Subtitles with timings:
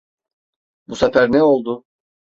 [0.87, 1.85] Bu sefer ne oldu?